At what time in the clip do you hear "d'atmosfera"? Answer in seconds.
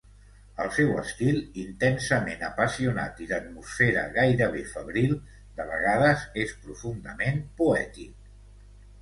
3.33-4.07